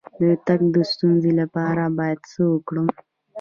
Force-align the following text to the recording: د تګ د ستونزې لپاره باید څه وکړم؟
د 0.19 0.23
تګ 0.45 0.61
د 0.73 0.77
ستونزې 0.91 1.31
لپاره 1.41 1.83
باید 1.97 2.19
څه 2.31 2.41
وکړم؟ 2.53 2.87